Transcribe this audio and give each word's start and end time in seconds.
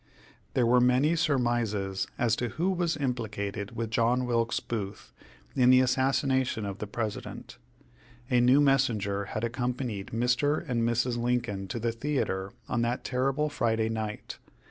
There 0.55 0.65
were 0.65 0.81
many 0.81 1.15
surmises 1.15 2.07
as 2.17 2.35
to 2.37 2.49
who 2.49 2.71
was 2.71 2.97
implicated 2.97 3.75
with 3.75 3.91
J. 3.91 4.01
Wilkes 4.01 4.59
Booth 4.59 5.13
in 5.55 5.69
the 5.69 5.81
assassination 5.81 6.65
of 6.65 6.79
the 6.79 6.87
President. 6.87 7.59
A 8.31 8.41
new 8.41 8.59
messenger 8.59 9.25
had 9.25 9.43
accompanied 9.43 10.07
Mr. 10.07 10.67
and 10.67 10.81
Mrs. 10.81 11.17
Lincoln 11.19 11.67
to 11.67 11.79
the 11.79 11.91
theatre 11.91 12.51
on 12.67 12.81
that 12.81 13.03
terrible 13.03 13.47
Friday 13.47 13.89
night. 13.89 14.39